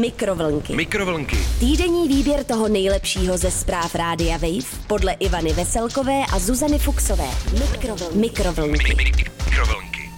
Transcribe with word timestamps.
Mikrovlnky. 0.00 0.76
Mikrovlnky. 0.76 1.36
Týdenní 1.60 2.08
výběr 2.08 2.44
toho 2.44 2.68
nejlepšího 2.68 3.38
ze 3.38 3.50
zpráv 3.50 3.94
Rádia 3.94 4.36
Wave 4.36 4.86
podle 4.86 5.12
Ivany 5.12 5.52
Veselkové 5.52 6.22
a 6.32 6.38
Zuzany 6.38 6.78
Fuxové. 6.78 7.28
Mikrovlnky. 7.60 8.18
Mikrovlnky. 8.18 8.94
Mikrovlnky. 8.94 10.10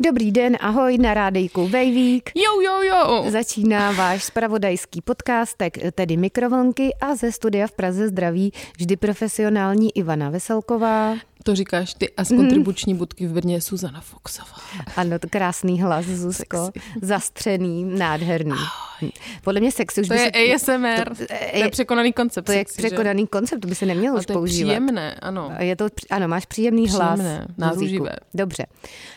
Dobrý 0.00 0.32
den, 0.32 0.56
ahoj 0.60 0.98
na 0.98 1.14
rádejku 1.14 1.68
Vejvík. 1.68 2.30
Jo, 2.34 2.60
jo, 2.60 2.82
jo. 2.82 3.24
Začíná 3.30 3.92
váš 3.92 4.24
spravodajský 4.24 5.00
podcastek, 5.00 5.78
tedy 5.92 6.16
Mikrovlnky 6.16 6.94
a 7.00 7.14
ze 7.14 7.32
studia 7.32 7.66
v 7.66 7.72
Praze 7.72 8.08
zdraví 8.08 8.52
vždy 8.78 8.96
profesionální 8.96 9.96
Ivana 9.96 10.30
Veselková. 10.30 11.14
To 11.44 11.54
říkáš 11.54 11.94
ty 11.94 12.10
a 12.16 12.24
z 12.24 12.28
kontribuční 12.28 12.94
budky 12.94 13.26
v 13.26 13.32
Brně 13.32 13.60
Suzana 13.60 14.00
Foxová. 14.00 14.56
Ano, 14.96 15.18
to 15.18 15.28
krásný 15.28 15.82
hlas, 15.82 16.04
Zuzko. 16.06 16.70
Zastřený, 17.02 17.84
nádherný. 17.84 18.56
Podle 19.44 19.60
mě 19.60 19.72
sex 19.72 19.98
už 19.98 20.08
To 20.08 20.14
by 20.14 20.20
je 20.20 20.58
se... 20.58 20.74
ASMR. 20.74 21.08
To, 21.08 21.26
to 21.26 21.56
je 21.58 21.70
překonaný 21.70 22.12
koncept. 22.12 22.44
To 22.44 22.52
je 22.52 22.58
sexy, 22.58 22.82
že? 22.82 22.88
překonaný 22.88 23.26
koncept, 23.26 23.60
to 23.60 23.68
by 23.68 23.74
se 23.74 23.86
nemělo 23.86 24.12
Ale 24.14 24.20
už 24.20 24.26
to 24.26 24.32
je 24.32 24.34
používat. 24.34 24.68
příjemné, 24.68 25.14
ano. 25.14 25.52
A 25.58 25.62
Je 25.62 25.76
to, 25.76 25.86
ano, 26.10 26.28
máš 26.28 26.46
příjemný 26.46 26.88
hlas. 26.88 27.20
Příjemné. 27.76 28.16
Dobře. 28.34 28.66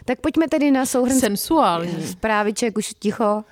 Tak 0.05 0.19
pojďme 0.21 0.47
tedy 0.47 0.71
na 0.71 0.85
souhrn 0.85 1.19
Sensuální. 1.19 2.03
zpráviček 2.07 2.77
už 2.77 2.93
ticho, 2.99 3.43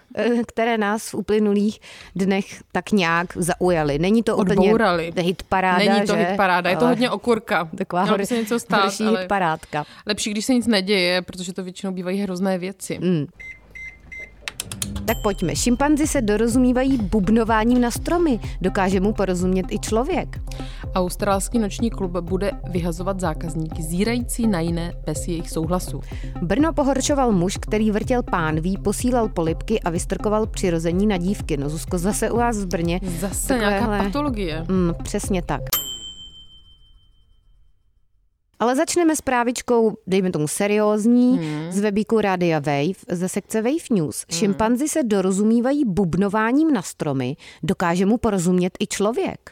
které 0.47 0.77
nás 0.77 1.09
v 1.09 1.13
uplynulých 1.15 1.79
dnech 2.15 2.63
tak 2.71 2.91
nějak 2.91 3.27
zaujaly. 3.35 3.99
Není 3.99 4.23
to 4.23 4.37
Odbourali. 4.37 5.07
úplně 5.09 5.23
hit 5.23 5.43
paráda, 5.43 5.77
Není 5.77 6.07
to 6.07 6.13
že? 6.15 6.19
hit 6.19 6.37
paráda, 6.37 6.69
je 6.69 6.77
to 6.77 6.87
hodně 6.87 7.09
okurka. 7.09 7.69
Taková 7.77 8.03
hor, 8.03 8.25
se 8.25 8.35
něco 8.37 8.59
stát, 8.59 8.83
horší 8.83 9.03
ale 9.03 9.19
hit 9.19 9.27
parádka. 9.27 9.85
lepší, 10.05 10.31
když 10.31 10.45
se 10.45 10.53
nic 10.53 10.67
neděje, 10.67 11.21
protože 11.21 11.53
to 11.53 11.63
většinou 11.63 11.91
bývají 11.91 12.19
hrozné 12.21 12.57
věci. 12.57 12.99
Mm. 12.99 13.25
Tak 15.05 15.21
pojďme. 15.21 15.55
Šimpanzi 15.55 16.07
se 16.07 16.21
dorozumívají 16.21 16.97
bubnováním 16.97 17.81
na 17.81 17.91
stromy. 17.91 18.39
Dokáže 18.61 18.99
mu 18.99 19.13
porozumět 19.13 19.65
i 19.69 19.79
člověk. 19.79 20.39
Australský 20.95 21.59
noční 21.59 21.89
klub 21.89 22.11
bude 22.11 22.51
vyhazovat 22.69 23.19
zákazníky 23.19 23.83
zírající 23.83 24.47
na 24.47 24.59
jiné 24.59 24.93
bez 25.05 25.27
jejich 25.27 25.49
souhlasu. 25.49 26.01
Brno 26.41 26.73
pohorčoval 26.73 27.31
muž, 27.31 27.57
který 27.57 27.91
vrtěl 27.91 28.23
pánví, 28.23 28.77
posílal 28.77 29.29
polipky 29.29 29.79
a 29.79 29.89
vystrkoval 29.89 30.45
přirození 30.47 31.07
na 31.07 31.17
dívky. 31.17 31.57
No 31.57 31.69
Zuzko, 31.69 31.97
zase 31.97 32.31
u 32.31 32.37
vás 32.37 32.57
v 32.57 32.67
Brně. 32.67 32.99
Zase 33.19 33.53
nějaká 33.57 33.79
Takovéhle- 33.79 34.05
patologie. 34.05 34.65
Mm, 34.69 34.93
přesně 35.03 35.41
tak. 35.41 35.61
Ale 38.59 38.75
začneme 38.75 39.15
s 39.15 39.21
právičkou, 39.21 39.97
dejme 40.07 40.31
tomu 40.31 40.47
seriózní, 40.47 41.37
hmm. 41.37 41.71
z 41.71 41.79
webíku 41.79 42.21
Rádia 42.21 42.59
Wave 42.59 42.99
ze 43.09 43.29
sekce 43.29 43.61
Wave 43.61 43.89
News. 43.91 44.25
Hmm. 44.29 44.39
Šimpanzi 44.39 44.87
se 44.87 45.03
dorozumívají 45.03 45.85
bubnováním 45.85 46.73
na 46.73 46.81
stromy, 46.81 47.35
dokáže 47.63 48.05
mu 48.05 48.17
porozumět 48.17 48.73
i 48.79 48.87
člověk. 48.87 49.51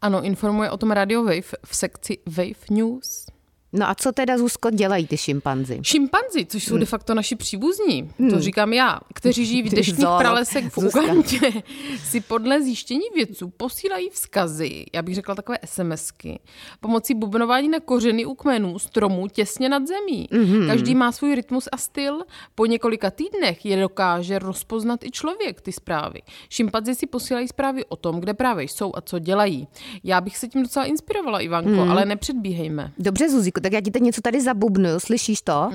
Ano, 0.00 0.22
informuje 0.22 0.70
o 0.70 0.76
tom 0.76 0.90
Radio 0.90 1.24
Wave 1.24 1.52
v 1.64 1.76
sekci 1.76 2.18
Wave 2.26 2.64
News. 2.70 3.26
No 3.72 3.88
a 3.88 3.94
co 3.94 4.12
teda, 4.12 4.38
Zuzko, 4.38 4.70
dělají 4.70 5.06
ty 5.06 5.16
šimpanzi? 5.16 5.78
Šimpanzi, 5.82 6.46
což 6.46 6.64
jsou 6.64 6.76
de 6.78 6.86
facto 6.86 7.14
naši 7.14 7.36
příbuzní, 7.36 8.10
to 8.30 8.40
říkám 8.40 8.72
já, 8.72 9.00
kteří 9.14 9.46
žijí 9.46 9.62
v 9.62 9.66
Hmm. 9.66 9.74
Deštných 9.76 10.00
zoolog, 10.00 10.18
pralesech 10.20 10.70
v. 10.70 10.78
Ugandě, 10.78 11.40
si 12.04 12.20
podle 12.20 12.62
zjištění 12.62 13.00
vědců 13.14 13.48
posílají 13.56 14.10
vzkazy, 14.10 14.84
já 14.94 15.02
bych 15.02 15.14
řekla 15.14 15.34
takové 15.34 15.58
SMSky, 15.64 16.40
pomocí 16.80 17.14
bubnování 17.14 17.68
na 17.68 17.80
kořeny 17.80 18.26
u 18.26 18.34
kmenů 18.34 18.78
stromů 18.78 19.28
těsně 19.28 19.68
nad 19.68 19.86
zemí. 19.86 20.28
Mhm. 20.30 20.66
Každý 20.66 20.94
má 20.94 21.12
svůj 21.12 21.34
rytmus 21.34 21.68
a 21.72 21.76
styl. 21.76 22.18
Po 22.54 22.66
několika 22.66 23.10
týdnech 23.10 23.66
je 23.66 23.80
dokáže 23.80 24.38
rozpoznat 24.38 25.04
i 25.04 25.10
člověk 25.10 25.60
ty 25.60 25.72
zprávy. 25.72 26.20
Šimpanzi 26.50 26.94
si 26.94 27.06
posílají 27.06 27.48
zprávy 27.48 27.84
o 27.84 27.96
tom, 27.96 28.20
kde 28.20 28.34
právě 28.34 28.64
jsou 28.64 28.92
a 28.94 29.00
co 29.00 29.18
dělají. 29.18 29.68
Já 30.04 30.20
bych 30.20 30.36
se 30.36 30.48
tím 30.48 30.62
docela 30.62 30.84
inspirovala, 30.84 31.40
Ivanko, 31.40 31.70
Mhm. 31.70 31.90
ale 31.90 32.04
nepředbíhejme. 32.04 32.92
Dobře, 32.98 33.28
Zuziko, 33.30 33.57
tak 33.60 33.72
já 33.72 33.80
ti 33.80 33.90
teď 33.90 34.02
něco 34.02 34.20
tady 34.20 34.40
zabubnu, 34.40 34.88
slyšíš 35.00 35.42
to? 35.42 35.70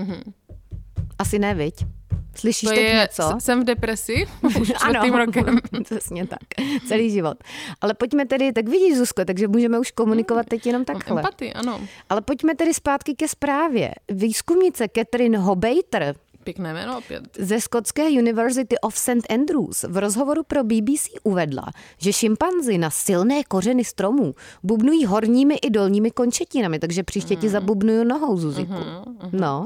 Asi 1.19 1.39
ne, 1.39 1.55
viď? 1.55 1.85
Slyšíš. 2.35 2.69
To 2.69 2.75
teď 2.75 2.83
je, 2.83 2.93
něco? 2.93 3.35
jsem 3.39 3.61
v 3.61 3.63
depresi 3.63 4.25
už 4.61 4.71
čtvrtým 4.73 5.13
rokem. 5.13 5.59
přesně 5.83 6.27
tak. 6.27 6.39
Celý 6.87 7.11
život. 7.11 7.37
Ale 7.81 7.93
pojďme 7.93 8.25
tedy, 8.25 8.53
tak 8.53 8.67
vidíš, 8.67 8.97
Zuzko, 8.97 9.25
takže 9.25 9.47
můžeme 9.47 9.79
už 9.79 9.91
komunikovat 9.91 10.45
teď 10.45 10.65
jenom 10.65 10.85
takhle. 10.85 11.21
empatii, 11.21 11.53
ano. 11.53 11.81
Ale 12.09 12.21
pojďme 12.21 12.55
tedy 12.55 12.73
zpátky 12.73 13.15
ke 13.15 13.27
zprávě. 13.27 13.91
Výzkumnice 14.09 14.85
Catherine 14.95 15.37
Hobater 15.37 16.15
Pěkné 16.43 16.73
jméno 16.73 16.97
opět. 16.97 17.23
ze 17.39 17.61
skotské 17.61 18.09
University 18.09 18.79
of 18.79 18.97
St. 18.97 19.31
Andrews 19.33 19.83
v 19.89 19.97
rozhovoru 19.97 20.43
pro 20.43 20.63
BBC 20.63 21.07
uvedla, 21.23 21.63
že 21.97 22.13
šimpanzi 22.13 22.77
na 22.77 22.89
silné 22.89 23.43
kořeny 23.43 23.83
stromů 23.85 24.35
bubnují 24.63 25.05
horními 25.05 25.55
i 25.55 25.69
dolními 25.69 26.11
končetinami, 26.11 26.79
takže 26.79 27.03
příště 27.03 27.35
Mm. 27.35 27.41
ti 27.41 27.49
zabubnuju 27.49 28.03
nohou, 28.03 28.37
Zuziku. 28.37 28.73
No, 29.31 29.65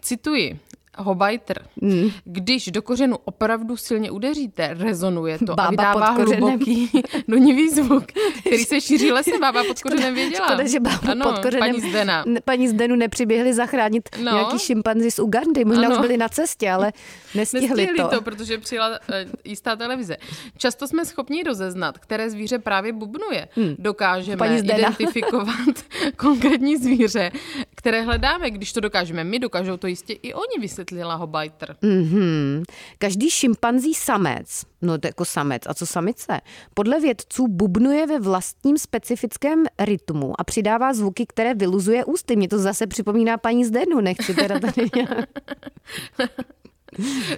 Cituji. 0.00 0.58
Hobajter. 0.98 1.66
Mm. 1.80 2.10
Když 2.24 2.66
do 2.70 2.82
kořenu 2.82 3.16
opravdu 3.24 3.76
silně 3.76 4.10
udeříte, 4.10 4.74
rezonuje 4.78 5.38
to 5.38 5.44
Bába 5.54 5.64
a 5.66 5.70
vydává 5.70 6.10
hluboký 6.10 6.90
dunivý 7.28 7.70
zvuk, 7.70 8.04
který 8.40 8.64
se 8.64 8.80
šíří 8.80 9.12
lesem. 9.12 9.40
Bába 9.40 9.64
pod 9.64 9.82
kořenem 9.82 10.14
věděla. 10.14 10.46
Škoda, 10.48 10.66
že 10.68 10.80
bábu 10.80 11.10
ano, 11.10 11.24
pod 11.32 11.38
kořenem, 11.38 11.70
paní 11.72 11.90
Zdena. 11.90 12.24
paní 12.44 12.68
Zdenu 12.68 12.96
nepřiběhli 12.96 13.54
zachránit 13.54 14.08
No. 14.22 14.32
nějaký 14.32 14.58
šimpanzi 14.58 15.10
z 15.10 15.18
Ugandy. 15.18 15.64
Možná 15.64 15.86
Ano. 15.86 15.94
už 15.96 16.00
byli 16.00 16.16
na 16.16 16.28
cestě, 16.28 16.70
ale 16.70 16.92
nestihli, 17.34 17.68
Nestihli 17.68 17.98
to. 17.98 18.08
to, 18.08 18.20
protože 18.22 18.58
přijela 18.58 18.88
uh, 18.88 18.96
jistá 19.44 19.76
televize. 19.76 20.16
Často 20.56 20.88
jsme 20.88 21.04
schopni 21.04 21.42
rozeznat, 21.42 21.98
které 21.98 22.30
zvíře 22.30 22.58
právě 22.58 22.92
bubnuje. 22.92 23.48
Dokážeme 23.78 24.36
Paní 24.36 24.58
Zdena. 24.58 24.78
identifikovat 24.78 25.56
konkrétní 26.16 26.76
zvíře, 26.76 27.30
které 27.74 28.02
hledáme. 28.02 28.50
Když 28.50 28.72
to 28.72 28.80
dokážeme 28.80 29.24
my, 29.24 29.38
dokážou 29.38 29.76
to 29.76 29.86
jistě 29.86 30.12
i 30.12 30.34
oni, 30.34 30.58
vysvětlila 30.84 31.14
Hobajter. 31.14 31.76
Mhm. 31.82 32.62
Každý 32.98 33.30
šimpanzí 33.30 33.94
samec, 33.94 34.62
no 34.82 34.98
to 34.98 35.06
jako 35.06 35.24
samec, 35.24 35.62
a 35.66 35.74
co 35.74 35.86
samice, 35.86 36.40
podle 36.74 37.00
vědců 37.00 37.48
bubnuje 37.48 38.06
ve 38.06 38.18
vlastním 38.20 38.78
specifickém 38.78 39.64
rytmu 39.78 40.40
a 40.40 40.44
přidává 40.44 40.94
zvuky, 40.94 41.26
které 41.26 41.54
vyluzuje 41.54 42.04
ústy. 42.04 42.36
Mě 42.36 42.48
to 42.48 42.58
zase 42.58 42.86
připomíná 42.86 43.38
paní 43.38 43.64
Zdenu, 43.64 44.00
nechci 44.00 44.34
teda 44.34 44.60
tady 44.60 44.88
nějak... 44.94 45.28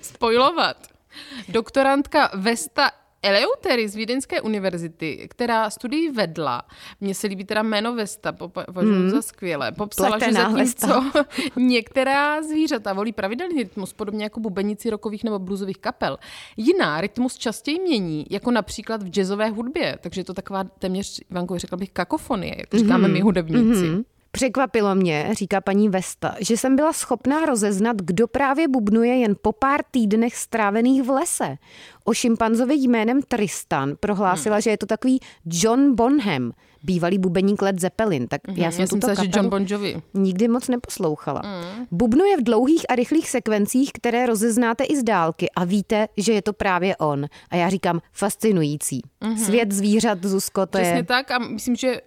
spojovat. 0.02 0.76
Doktorantka 1.48 2.30
Vesta 2.34 2.90
Eleutery 3.22 3.88
z 3.88 3.94
Vídeňské 3.94 4.40
univerzity, 4.40 5.28
která 5.30 5.70
studii 5.70 6.10
vedla, 6.10 6.62
mně 7.00 7.14
se 7.14 7.26
líbí 7.26 7.44
teda 7.44 7.62
jméno 7.62 7.94
Vesta, 7.94 8.32
považuji 8.32 9.00
hmm. 9.00 9.10
za 9.10 9.22
skvělé, 9.22 9.72
popsala, 9.72 10.08
Pletená 10.18 10.58
že 10.58 10.66
zatímco 10.66 11.12
některá 11.56 12.42
zvířata 12.42 12.92
volí 12.92 13.12
pravidelný 13.12 13.62
rytmus, 13.62 13.92
podobně 13.92 14.24
jako 14.24 14.40
bubenici 14.40 14.90
rokových 14.90 15.24
nebo 15.24 15.38
bluesových 15.38 15.78
kapel, 15.78 16.18
jiná 16.56 17.00
rytmus 17.00 17.38
častěji 17.38 17.80
mění, 17.80 18.26
jako 18.30 18.50
například 18.50 19.02
v 19.02 19.10
jazzové 19.10 19.48
hudbě, 19.48 19.98
takže 20.00 20.20
je 20.20 20.24
to 20.24 20.34
taková 20.34 20.64
téměř, 20.64 21.20
Ivanko, 21.30 21.58
řekla 21.58 21.78
bych, 21.78 21.90
kakofonie, 21.90 22.54
jak 22.58 22.74
říkáme 22.74 23.08
my 23.08 23.20
hudebníci. 23.20 23.88
Mhm. 23.88 24.02
Překvapilo 24.36 24.94
mě, 24.94 25.28
říká 25.32 25.60
paní 25.60 25.88
Vesta, 25.88 26.34
že 26.40 26.56
jsem 26.56 26.76
byla 26.76 26.92
schopná 26.92 27.46
rozeznat, 27.46 27.96
kdo 28.02 28.28
právě 28.28 28.68
bubnuje 28.68 29.16
jen 29.16 29.34
po 29.42 29.52
pár 29.52 29.80
týdnech 29.90 30.36
strávených 30.36 31.02
v 31.02 31.10
lese. 31.10 31.56
O 32.04 32.14
šimpanzovi 32.14 32.74
jménem 32.74 33.22
Tristan 33.22 33.94
prohlásila, 34.00 34.60
že 34.60 34.70
je 34.70 34.78
to 34.78 34.86
takový 34.86 35.20
John 35.46 35.94
Bonham, 35.94 36.52
bývalý 36.82 37.18
bubeník 37.18 37.62
Led 37.62 37.80
Zeppelin. 37.80 38.28
Tak 38.28 38.40
já 38.48 38.70
jsem 38.70 38.80
Já 38.80 39.14
jsem 39.14 39.30
John 39.36 39.48
Bon 39.48 39.64
Jovi. 39.68 40.02
nikdy 40.14 40.48
moc 40.48 40.68
neposlouchala. 40.68 41.42
Bubnuje 41.90 42.36
v 42.36 42.42
dlouhých 42.42 42.86
a 42.88 42.94
rychlých 42.94 43.30
sekvencích, 43.30 43.90
které 43.94 44.26
rozeznáte 44.26 44.84
i 44.84 44.96
z 44.96 45.02
dálky 45.02 45.50
a 45.50 45.64
víte, 45.64 46.08
že 46.16 46.32
je 46.32 46.42
to 46.42 46.52
právě 46.52 46.96
on. 46.96 47.26
A 47.50 47.56
já 47.56 47.68
říkám 47.68 48.00
fascinující. 48.12 49.02
Svět 49.44 49.72
zvířat, 49.72 50.24
Zuzko, 50.24 50.66
to 50.66 50.78
Přesně 50.78 50.96
je... 50.96 51.02
tak 51.02 51.30
a 51.30 51.38
myslím, 51.38 51.76
že 51.76 52.00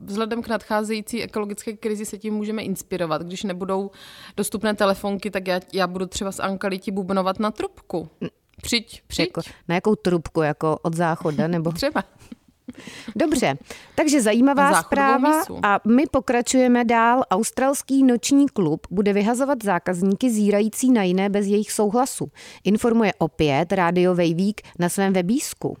vzhledem 0.00 0.42
k 0.42 0.48
nadcházející 0.48 1.22
ekologické 1.22 1.41
krizi 1.80 2.04
se 2.04 2.18
tím 2.18 2.34
můžeme 2.34 2.62
inspirovat. 2.62 3.22
Když 3.22 3.42
nebudou 3.42 3.90
dostupné 4.36 4.74
telefonky, 4.74 5.30
tak 5.30 5.48
já, 5.48 5.60
já 5.72 5.86
budu 5.86 6.06
třeba 6.06 6.32
s 6.32 6.40
Ankaliti 6.40 6.90
bubnovat 6.90 7.38
na 7.38 7.50
trubku. 7.50 8.08
Přijď, 8.62 9.02
přijď. 9.06 9.28
Jako, 9.28 9.40
na 9.68 9.74
jakou 9.74 9.94
trubku, 9.94 10.42
jako 10.42 10.78
od 10.82 10.94
záchoda, 10.94 11.48
nebo... 11.48 11.72
Třeba. 11.82 12.04
Dobře, 13.16 13.58
takže 13.94 14.22
zajímavá 14.22 14.82
zpráva 14.82 15.38
misu. 15.38 15.58
a 15.62 15.80
my 15.88 16.04
pokračujeme 16.10 16.84
dál. 16.84 17.22
Australský 17.30 18.02
noční 18.02 18.48
klub 18.48 18.86
bude 18.90 19.12
vyhazovat 19.12 19.58
zákazníky 19.62 20.30
zírající 20.30 20.90
na 20.90 21.02
jiné 21.02 21.28
bez 21.28 21.46
jejich 21.46 21.72
souhlasu. 21.72 22.30
Informuje 22.64 23.12
opět 23.18 23.72
rádio 23.72 24.14
Vejvík 24.14 24.60
na 24.78 24.88
svém 24.88 25.12
webísku. 25.12 25.76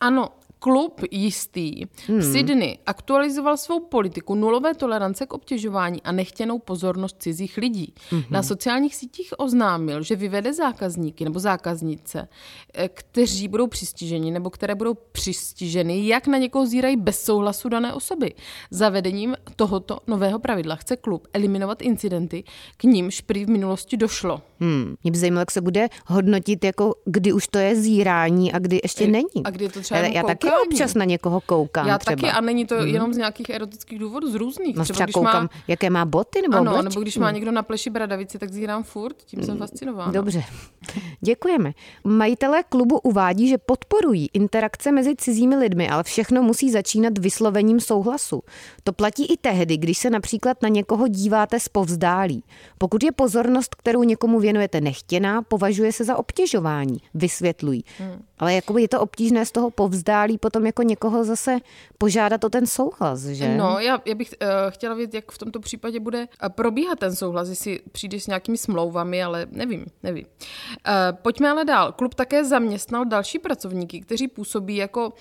Ano, 0.00 0.28
Klub 0.66 1.00
jistý 1.10 1.84
hmm. 2.06 2.18
v 2.18 2.24
Sydney 2.24 2.78
aktualizoval 2.86 3.56
svou 3.56 3.80
politiku 3.80 4.34
nulové 4.34 4.74
tolerance 4.74 5.26
k 5.26 5.32
obtěžování 5.32 6.02
a 6.02 6.12
nechtěnou 6.12 6.58
pozornost 6.58 7.16
cizích 7.18 7.56
lidí. 7.56 7.94
Hmm. 8.10 8.22
Na 8.30 8.42
sociálních 8.42 8.96
sítích 8.96 9.32
oznámil, 9.38 10.02
že 10.02 10.16
vyvede 10.16 10.52
zákazníky 10.54 11.24
nebo 11.24 11.38
zákaznice, 11.38 12.28
eh, 12.74 12.88
kteří 12.88 13.48
budou 13.48 13.66
přistiženi 13.66 14.30
nebo 14.30 14.50
které 14.50 14.74
budou 14.74 14.94
přistiženy, 14.94 16.06
jak 16.06 16.26
na 16.26 16.38
někoho 16.38 16.66
zírají 16.66 16.96
bez 16.96 17.24
souhlasu 17.24 17.68
dané 17.68 17.94
osoby. 17.94 18.34
Zavedením 18.70 19.36
tohoto 19.56 19.98
nového 20.06 20.38
pravidla 20.38 20.76
chce 20.76 20.96
klub 20.96 21.28
eliminovat 21.32 21.82
incidenty, 21.82 22.44
k 22.76 22.84
nímž 22.84 23.20
prý 23.20 23.44
v 23.44 23.48
minulosti 23.50 23.96
došlo. 23.96 24.42
Hmm. 24.60 24.96
Mě 25.02 25.10
by 25.10 25.18
zajímalo, 25.18 25.40
jak 25.40 25.50
se 25.50 25.60
bude 25.60 25.88
hodnotit, 26.06 26.64
jako 26.64 26.94
kdy 27.04 27.32
už 27.32 27.48
to 27.48 27.58
je 27.58 27.76
zírání 27.76 28.52
a 28.52 28.58
kdy 28.58 28.80
ještě 28.82 29.06
není. 29.06 29.44
A 29.44 29.50
kdy 29.50 29.64
je 29.64 29.70
to 29.70 29.80
třeba 29.80 30.00
Já, 30.00 30.06
já 30.06 30.22
taky 30.22 30.55
občas 30.66 30.94
na 30.94 31.04
někoho 31.04 31.40
koukám 31.40 31.88
Já 31.88 31.98
třeba. 31.98 32.16
taky 32.16 32.30
a 32.30 32.40
není 32.40 32.66
to 32.66 32.74
hmm. 32.74 32.86
jenom 32.86 33.14
z 33.14 33.16
nějakých 33.16 33.50
erotických 33.50 33.98
důvodů, 33.98 34.30
z 34.30 34.34
různých. 34.34 34.76
No, 34.76 34.84
třeba, 34.84 34.94
třeba 34.94 35.04
když 35.04 35.14
koukám, 35.14 35.42
má, 35.42 35.48
jaké 35.68 35.90
má 35.90 36.04
boty 36.04 36.42
nebo 36.42 36.56
ano, 36.56 36.70
oblečení. 36.70 36.94
nebo 36.94 37.00
když 37.00 37.16
má 37.16 37.30
někdo 37.30 37.50
na 37.52 37.62
pleši 37.62 37.90
bradavici, 37.90 38.38
tak 38.38 38.52
zírám 38.52 38.82
furt, 38.82 39.16
tím 39.16 39.42
jsem 39.42 39.58
fascinována. 39.58 40.12
Dobře, 40.12 40.44
děkujeme. 41.20 41.72
Majitelé 42.04 42.62
klubu 42.62 42.98
uvádí, 42.98 43.48
že 43.48 43.58
podporují 43.58 44.30
interakce 44.32 44.92
mezi 44.92 45.16
cizími 45.16 45.56
lidmi, 45.56 45.88
ale 45.88 46.02
všechno 46.02 46.42
musí 46.42 46.70
začínat 46.70 47.18
vyslovením 47.18 47.80
souhlasu. 47.80 48.42
To 48.84 48.92
platí 48.92 49.26
i 49.26 49.36
tehdy, 49.36 49.76
když 49.76 49.98
se 49.98 50.10
například 50.10 50.62
na 50.62 50.68
někoho 50.68 51.08
díváte 51.08 51.60
zpovzdálí. 51.60 52.44
Pokud 52.78 53.02
je 53.02 53.12
pozornost, 53.12 53.74
kterou 53.74 54.02
někomu 54.02 54.40
věnujete 54.40 54.80
nechtěná, 54.80 55.42
považuje 55.42 55.92
se 55.92 56.04
za 56.04 56.16
obtěžování, 56.16 56.98
vysvětlují. 57.14 57.84
Hmm. 57.98 58.22
Ale 58.38 58.54
jakoby 58.54 58.82
je 58.82 58.88
to 58.88 59.00
obtížné 59.00 59.46
z 59.46 59.52
toho 59.52 59.70
povzdálí 59.70 60.35
potom 60.38 60.66
jako 60.66 60.82
někoho 60.82 61.24
zase 61.24 61.58
požádat 61.98 62.44
o 62.44 62.48
ten 62.48 62.66
souhlas, 62.66 63.24
že? 63.24 63.56
No, 63.56 63.78
já, 63.78 64.02
já 64.04 64.14
bych 64.14 64.34
uh, 64.42 64.48
chtěla 64.68 64.94
vědět, 64.94 65.14
jak 65.14 65.32
v 65.32 65.38
tomto 65.38 65.60
případě 65.60 66.00
bude 66.00 66.18
uh, 66.18 66.48
probíhat 66.48 66.98
ten 66.98 67.16
souhlas, 67.16 67.48
jestli 67.48 67.80
přijdeš 67.92 68.24
s 68.24 68.26
nějakými 68.26 68.58
smlouvami, 68.58 69.22
ale 69.22 69.46
nevím, 69.50 69.86
nevím. 70.02 70.26
Uh, 70.26 71.18
pojďme 71.22 71.50
ale 71.50 71.64
dál. 71.64 71.92
Klub 71.92 72.14
také 72.14 72.44
zaměstnal 72.44 73.04
další 73.04 73.38
pracovníky, 73.38 74.00
kteří 74.00 74.28
působí 74.28 74.76
jako 74.76 75.12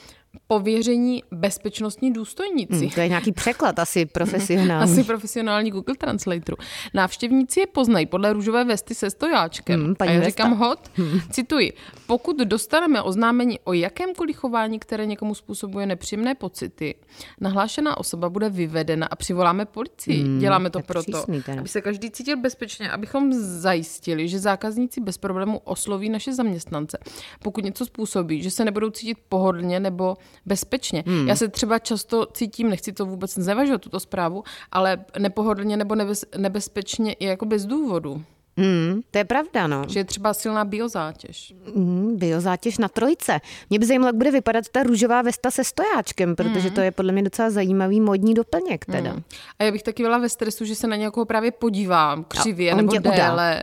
pověření 0.47 1.23
bezpečnostní 1.31 2.13
důstojníci. 2.13 2.75
Hmm, 2.75 2.89
to 2.89 2.99
je 2.99 3.07
nějaký 3.07 3.31
překlad 3.31 3.79
asi 3.79 4.05
profesionální. 4.13 4.91
asi 4.91 5.03
profesionální 5.03 5.71
Google 5.71 5.95
Translatoru. 5.95 6.57
Návštěvníci 6.93 7.59
je 7.59 7.67
poznají 7.67 8.05
podle 8.05 8.33
růžové 8.33 8.63
vesty 8.63 8.95
se 8.95 9.09
stojáčkem. 9.09 9.83
Hmm, 9.83 9.95
paní 9.95 10.09
a 10.09 10.13
já 10.13 10.19
Vesta. 10.19 10.29
říkám 10.29 10.57
hot, 10.57 10.79
hmm. 10.95 11.19
cituji, 11.31 11.73
pokud 12.07 12.37
dostaneme 12.37 13.01
oznámení 13.01 13.59
o 13.63 13.73
jakémkoliv 13.73 14.35
chování, 14.37 14.79
které 14.79 15.05
někomu 15.05 15.35
způsobuje 15.35 15.85
nepříjemné 15.85 16.35
pocity, 16.35 16.95
nahlášená 17.41 17.97
osoba 17.97 18.29
bude 18.29 18.49
vyvedena 18.49 19.07
a 19.07 19.15
přivoláme 19.15 19.65
policii. 19.65 20.23
Hmm, 20.23 20.39
Děláme 20.39 20.69
to 20.69 20.79
proto, 20.79 21.11
přísný 21.11 21.41
teda. 21.41 21.59
aby 21.59 21.69
se 21.69 21.81
každý 21.81 22.11
cítil 22.11 22.37
bezpečně, 22.37 22.91
abychom 22.91 23.33
zajistili, 23.33 24.27
že 24.27 24.39
zákazníci 24.39 25.01
bez 25.01 25.17
problému 25.17 25.61
osloví 25.63 26.09
naše 26.09 26.33
zaměstnance. 26.33 26.97
Pokud 27.43 27.63
něco 27.63 27.85
způsobí, 27.85 28.41
že 28.43 28.51
se 28.51 28.65
nebudou 28.65 28.89
cítit 28.89 29.17
pohodlně 29.29 29.79
nebo 29.79 30.17
bezpečně. 30.45 31.03
Hmm. 31.07 31.27
Já 31.27 31.35
se 31.35 31.47
třeba 31.47 31.79
často 31.79 32.25
cítím, 32.33 32.69
nechci 32.69 32.93
to 32.93 33.05
vůbec 33.05 33.33
znevažovat, 33.33 33.81
tuto 33.81 33.99
zprávu, 33.99 34.43
ale 34.71 35.05
nepohodlně 35.19 35.77
nebo 35.77 35.95
nebez, 35.95 36.25
nebezpečně 36.37 37.13
i 37.13 37.25
jako 37.25 37.45
bez 37.45 37.65
důvodu. 37.65 38.23
Hmm, 38.57 39.01
to 39.11 39.17
je 39.17 39.25
pravda, 39.25 39.67
no. 39.67 39.83
Že 39.87 39.99
je 39.99 40.03
třeba 40.03 40.33
silná 40.33 40.65
biozátěž. 40.65 41.53
Hmm, 41.75 42.17
biozátěž 42.17 42.77
na 42.77 42.87
trojce. 42.87 43.39
Mě 43.69 43.79
by 43.79 43.85
zajímalo, 43.85 44.07
jak 44.07 44.15
bude 44.15 44.31
vypadat 44.31 44.69
ta 44.71 44.83
růžová 44.83 45.21
vesta 45.21 45.51
se 45.51 45.63
stojáčkem, 45.63 46.35
protože 46.35 46.71
to 46.71 46.81
je 46.81 46.91
podle 46.91 47.11
mě 47.11 47.23
docela 47.23 47.49
zajímavý 47.49 48.01
modní 48.01 48.33
doplněk 48.33 48.85
teda. 48.85 49.11
Hmm. 49.11 49.23
A 49.59 49.63
já 49.63 49.71
bych 49.71 49.83
taky 49.83 50.03
byla 50.03 50.17
ve 50.17 50.29
stresu, 50.29 50.65
že 50.65 50.75
se 50.75 50.87
na 50.87 50.95
někoho 50.95 51.25
právě 51.25 51.51
podívám 51.51 52.23
křivě 52.23 52.71
on 52.71 52.77
nebo 52.77 52.91
tě 52.91 52.99
udá. 52.99 53.11
déle. 53.11 53.61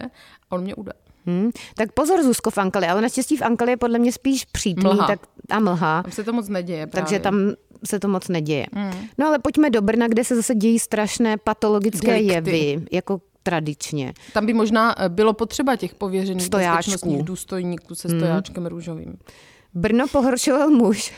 A 0.50 0.56
on 0.56 0.62
mě 0.62 0.74
udá. 0.74 0.92
Hmm. 1.26 1.50
Tak 1.76 1.92
pozor, 1.92 2.22
Zuzko, 2.22 2.50
v 2.50 2.58
Ankali, 2.58 2.86
ale 2.86 3.02
naštěstí 3.02 3.36
v 3.36 3.42
Ankali 3.42 3.70
je 3.70 3.76
podle 3.76 3.98
mě 3.98 4.12
spíš 4.12 4.44
přítmí 4.44 4.82
Mlha. 4.84 5.06
tak, 5.06 5.20
a 5.50 5.60
mlha, 5.60 6.02
Tam 6.02 6.12
se 6.12 6.24
to 6.24 6.32
moc 6.32 6.48
neděje 6.48 6.86
právě. 6.86 7.04
takže 7.04 7.18
tam 7.20 7.52
se 7.86 7.98
to 8.00 8.08
moc 8.08 8.28
neděje. 8.28 8.66
No 9.18 9.26
ale 9.26 9.38
pojďme 9.38 9.70
do 9.70 9.82
Brna, 9.82 10.08
kde 10.08 10.24
se 10.24 10.36
zase 10.36 10.54
dějí 10.54 10.78
strašné 10.78 11.36
patologické 11.36 12.06
Delikty. 12.06 12.32
jevy, 12.34 12.84
jako 12.92 13.20
tradičně. 13.42 14.12
Tam 14.32 14.46
by 14.46 14.52
možná 14.54 14.94
eh, 15.02 15.08
bylo 15.08 15.32
potřeba 15.32 15.76
těch 15.76 15.94
pověřených 15.94 16.48
bezpečnostních 16.48 17.22
důstojníků 17.22 17.94
se 17.94 18.08
stojáčkem 18.08 18.66
růžovým. 18.66 19.18
Brno 19.74 20.06
pohoršoval 20.12 20.70
muž. 20.70 21.12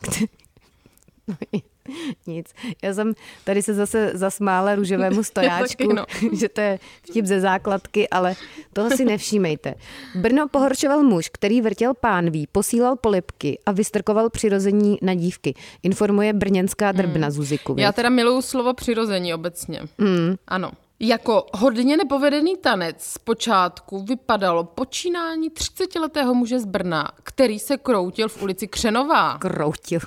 který- 0.00 1.62
Nic. 2.26 2.46
Já 2.82 2.94
jsem 2.94 3.14
tady 3.44 3.62
se 3.62 3.74
zase 3.74 4.10
zasmála 4.14 4.74
růžovému 4.74 5.22
stojáčku, 5.24 5.92
no. 5.92 6.04
že 6.32 6.48
to 6.48 6.60
je 6.60 6.78
vtip 7.02 7.26
ze 7.26 7.40
základky, 7.40 8.08
ale 8.08 8.34
toho 8.72 8.90
si 8.90 9.04
nevšímejte. 9.04 9.74
Brno 10.14 10.48
pohoršoval 10.48 11.02
muž, 11.02 11.28
který 11.32 11.60
vrtěl 11.60 11.94
pánví, 11.94 12.46
posílal 12.52 12.96
polipky 12.96 13.58
a 13.66 13.72
vystrkoval 13.72 14.30
přirození 14.30 14.98
na 15.02 15.14
dívky. 15.14 15.54
Informuje 15.82 16.32
brněnská 16.32 16.92
drbna 16.92 17.30
Zuziku. 17.30 17.74
Já 17.78 17.92
teda 17.92 18.08
miluju 18.08 18.42
slovo 18.42 18.74
přirození 18.74 19.34
obecně. 19.34 19.80
Mm. 19.98 20.34
Ano. 20.48 20.70
Jako 21.00 21.46
hodně 21.54 21.96
nepovedený 21.96 22.56
tanec 22.56 22.96
zpočátku 23.02 24.02
vypadalo 24.02 24.64
počínání 24.64 25.50
30-letého 25.50 26.34
muže 26.34 26.60
z 26.60 26.64
Brna, 26.64 27.10
který 27.22 27.58
se 27.58 27.76
kroutil 27.76 28.28
v 28.28 28.42
ulici 28.42 28.68
Křenová. 28.68 29.38
Kroutil. 29.38 30.00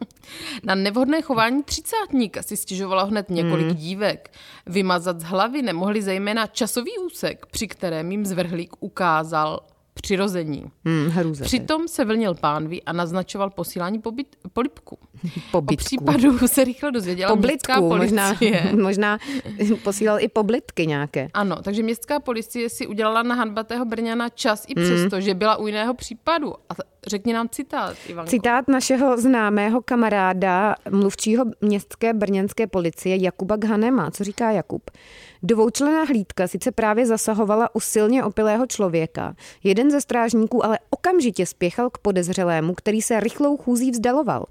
Na 0.64 0.74
nevhodné 0.74 1.22
chování 1.22 1.62
třicátníka 1.62 2.42
si 2.42 2.56
stěžovalo 2.56 3.06
hned 3.06 3.30
několik 3.30 3.66
hmm. 3.66 3.76
dívek. 3.76 4.32
Vymazat 4.66 5.20
z 5.20 5.24
hlavy 5.24 5.62
nemohli 5.62 6.02
zejména 6.02 6.46
časový 6.46 6.98
úsek, 6.98 7.46
při 7.46 7.68
kterém 7.68 8.10
jim 8.10 8.26
zvrhlík 8.26 8.72
ukázal 8.80 9.60
přirození. 10.04 10.64
Hmm. 10.84 11.32
Přitom 11.42 11.88
se 11.88 12.04
vlnil 12.04 12.34
pánví 12.34 12.82
a 12.82 12.92
naznačoval 12.92 13.50
posílání 13.50 13.98
pobyt, 13.98 14.36
polipku. 14.52 14.98
O 15.24 15.40
Pobytku. 15.50 15.84
případu 15.84 16.48
se 16.48 16.64
rychle 16.64 16.92
dozvěděla 16.92 17.34
městská 17.34 17.74
Poblitku, 17.74 17.96
možná, 17.96 18.34
policie. 18.34 18.72
možná 18.82 19.18
posílal 19.82 20.20
i 20.20 20.28
poblitky 20.28 20.86
nějaké. 20.86 21.28
Ano, 21.34 21.56
takže 21.62 21.82
městská 21.82 22.20
policie 22.20 22.68
si 22.68 22.86
udělala 22.86 23.22
na 23.22 23.34
hanbatého 23.34 23.84
Brňana 23.84 24.28
čas 24.28 24.64
i 24.68 24.74
přesto, 24.74 25.20
že 25.20 25.34
byla 25.34 25.56
u 25.56 25.66
jiného 25.66 25.94
případu. 25.94 26.54
A 26.70 26.74
řekni 27.06 27.32
nám 27.32 27.48
citát, 27.48 27.96
Ivanko. 28.08 28.30
Citát 28.30 28.68
našeho 28.68 29.16
známého 29.16 29.82
kamaráda, 29.82 30.74
mluvčího 30.90 31.44
městské 31.60 32.12
brněnské 32.12 32.66
policie 32.66 33.16
Jakuba 33.16 33.56
Ghanema. 33.56 34.10
Co 34.10 34.24
říká 34.24 34.50
Jakub? 34.50 34.90
Dvoučlená 35.46 36.04
hlídka 36.04 36.48
sice 36.48 36.72
právě 36.72 37.06
zasahovala 37.06 37.74
u 37.74 37.80
silně 37.80 38.24
opilého 38.24 38.66
člověka. 38.66 39.34
Jeden 39.64 39.90
ze 39.90 40.00
strážníků 40.00 40.64
ale 40.64 40.78
okamžitě 40.90 41.46
spěchal 41.46 41.90
k 41.90 41.98
podezřelému, 41.98 42.74
který 42.74 43.02
se 43.02 43.20
rychlou 43.20 43.56
chůzí 43.56 43.90
vzdaloval. 43.90 44.46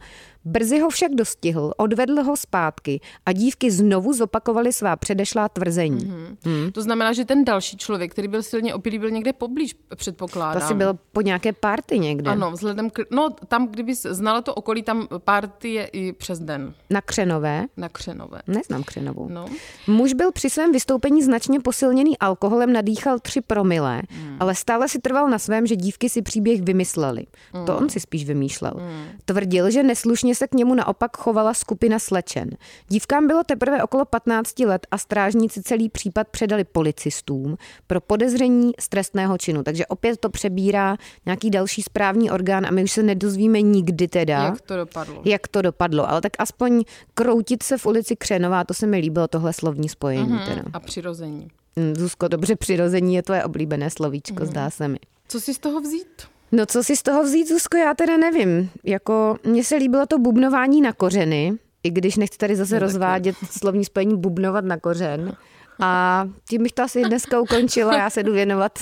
Brzy 0.46 0.80
ho 0.80 0.90
však 0.90 1.12
dostihl, 1.16 1.74
odvedl 1.78 2.24
ho 2.24 2.38
zpátky 2.38 3.00
a 3.26 3.32
dívky 3.32 3.72
znovu 3.72 4.14
zopakovaly 4.14 4.74
svá 4.74 4.96
předešlá 4.96 5.50
tvrzení. 5.50 6.06
Mm-hmm. 6.06 6.38
Hmm. 6.46 6.72
To 6.72 6.82
znamená, 6.82 7.14
že 7.14 7.26
ten 7.26 7.46
další 7.46 7.78
člověk, 7.78 8.12
který 8.12 8.28
byl 8.28 8.44
silně 8.44 8.74
opilý, 8.74 9.00
byl 9.00 9.12
někde 9.12 9.34
poblíž, 9.34 9.76
předpokládám. 9.96 10.60
To 10.60 10.66
asi 10.66 10.74
bylo 10.74 10.94
po 11.12 11.22
nějaké 11.22 11.54
party 11.54 12.00
někde. 12.00 12.32
Ano, 12.32 12.52
vzhledem 12.52 12.90
k... 12.90 13.00
No, 13.12 13.30
tam, 13.48 13.68
kdyby 13.68 13.96
znala 13.96 14.42
to 14.42 14.56
okolí, 14.56 14.84
tam 14.84 15.08
party 15.18 15.74
je 15.74 15.86
i 15.86 16.14
přes 16.14 16.40
den 16.40 16.74
Na 16.90 17.02
Křenové. 17.02 17.66
na 17.78 17.90
Křenové. 17.90 18.42
Neznám 18.48 18.84
Křenovou. 18.84 19.30
No. 19.30 19.46
Muž 19.88 20.14
byl 20.14 20.32
při 20.32 20.50
svém 20.50 20.72
vystoupení 20.72 21.24
značně 21.24 21.60
posilněný 21.60 22.18
alkoholem, 22.18 22.74
nadýchal 22.74 23.20
tři 23.20 23.42
promile, 23.42 24.02
hmm. 24.10 24.38
ale 24.40 24.56
stále 24.56 24.90
si 24.90 25.00
trval 25.00 25.30
na 25.30 25.40
svém, 25.40 25.68
že 25.68 25.76
dívky 25.76 26.10
si 26.10 26.22
příběh 26.22 26.62
vymysleli. 26.62 27.26
Hmm. 27.54 27.66
To 27.66 27.78
on 27.78 27.90
si 27.90 28.00
spíš 28.00 28.26
vymýšlel. 28.26 28.74
Hmm. 28.78 29.06
Tvrdil, 29.26 29.72
že 29.72 29.84
neslušně 29.84 30.33
se 30.36 30.48
k 30.48 30.54
němu 30.54 30.76
naopak 30.76 31.18
chovala 31.18 31.54
skupina 31.54 32.00
slečen. 32.00 32.50
Dívkám 32.88 33.28
bylo 33.28 33.44
teprve 33.44 33.84
okolo 33.84 34.06
15 34.06 34.60
let 34.60 34.88
a 34.92 34.98
strážníci 34.98 35.64
celý 35.64 35.90
případ 35.90 36.28
předali 36.28 36.64
policistům 36.64 37.58
pro 37.88 38.02
podezření 38.02 38.72
z 38.80 38.90
trestného 38.90 39.38
činu. 39.38 39.64
Takže 39.64 39.86
opět 39.86 40.20
to 40.20 40.30
přebírá 40.30 40.98
nějaký 41.26 41.50
další 41.50 41.82
správní 41.82 42.32
orgán 42.32 42.66
a 42.66 42.72
my 42.72 42.84
už 42.84 42.92
se 42.92 43.04
nedozvíme 43.04 43.62
nikdy 43.62 44.08
teda. 44.08 44.44
Jak 44.44 44.62
to 44.62 44.78
dopadlo? 44.78 45.22
Jak 45.26 45.48
to 45.48 45.62
dopadlo, 45.62 46.10
ale 46.10 46.22
tak 46.22 46.32
aspoň 46.40 46.84
kroutit 47.14 47.64
se 47.64 47.78
v 47.78 47.86
ulici 47.86 48.16
Křenová, 48.16 48.64
to 48.64 48.74
se 48.74 48.88
mi 48.88 48.98
líbilo, 48.98 49.28
tohle 49.28 49.54
slovní 49.54 49.90
spojení. 49.90 50.34
Mhm. 50.34 50.46
Teda. 50.46 50.64
A 50.74 50.80
přirození. 50.80 51.48
Mm, 51.76 51.96
Zuzko, 51.96 52.28
dobře, 52.28 52.56
přirození 52.56 53.16
je 53.16 53.24
tvoje 53.24 53.44
oblíbené 53.44 53.90
slovíčko, 53.90 54.46
zdá 54.46 54.70
se 54.70 54.88
mi. 54.88 55.00
Co 55.28 55.40
si 55.40 55.54
z 55.54 55.58
toho 55.60 55.82
vzít? 55.82 56.33
No 56.56 56.66
co 56.66 56.84
si 56.84 56.96
z 56.96 57.04
toho 57.04 57.24
vzít, 57.24 57.48
Zuzko, 57.48 57.78
já 57.78 57.94
teda 57.94 58.18
nevím. 58.18 58.70
Jako, 58.84 59.38
mně 59.44 59.64
se 59.64 59.76
líbilo 59.76 60.06
to 60.06 60.18
bubnování 60.20 60.82
na 60.82 60.94
kořeny, 60.94 61.54
i 61.84 61.92
když 61.92 62.16
nechci 62.18 62.38
tady 62.38 62.56
zase 62.56 62.80
rozvádět 62.80 63.36
slovní 63.52 63.86
spojení 63.86 64.18
bubnovat 64.18 64.66
na 64.66 64.78
kořen, 64.78 65.36
A 65.82 66.26
tím 66.50 66.64
bych 66.64 66.72
to 66.72 66.84
asi 66.84 67.04
dneska 67.04 67.40
ukončila. 67.40 67.98
Já 67.98 68.10
se 68.10 68.24
jdu 68.24 68.34
věnovat 68.34 68.80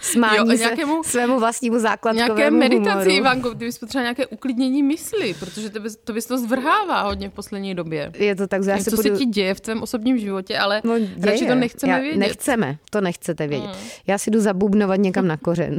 smání 0.00 0.36
Jo, 0.36 0.42
a 0.42 0.46
se 0.46 0.56
nějakému- 0.56 1.02
svému 1.04 1.38
vlastnímu 1.38 1.78
základkovému 1.78 2.36
Nějaké 2.36 2.50
meditaci, 2.50 2.90
humoru. 2.90 3.10
Ivanko, 3.10 3.54
ty 3.54 3.64
bys 3.64 3.78
potřeba 3.78 4.02
nějaké 4.02 4.26
uklidnění 4.26 4.82
mysli, 4.82 5.34
protože 5.34 5.70
to 5.70 5.80
bys 5.80 5.96
to, 5.96 6.12
bys 6.12 6.26
to 6.26 6.38
zvrhává 6.38 7.02
hodně 7.02 7.30
v 7.30 7.32
poslední 7.32 7.74
době. 7.74 8.12
Je 8.18 8.34
to 8.36 8.46
tak, 8.46 8.64
že 8.64 8.70
já 8.70 8.78
se 8.78 8.90
co 8.90 8.96
budu... 8.96 9.08
se 9.08 9.16
ti 9.18 9.24
děje 9.24 9.54
v 9.54 9.60
tvém 9.60 9.82
osobním 9.82 10.18
životě, 10.18 10.58
ale 10.58 10.80
No, 10.84 10.94
radši 11.22 11.46
to 11.46 11.54
nechceme 11.54 11.92
Já, 11.92 11.98
vědět. 11.98 12.18
Nechceme, 12.18 12.78
to 12.90 13.00
nechcete 13.00 13.46
vědět. 13.46 13.70
Já 14.06 14.18
si 14.18 14.30
jdu 14.30 14.40
zabubnovat 14.40 15.00
někam 15.00 15.26
na 15.26 15.36
kořen. 15.36 15.78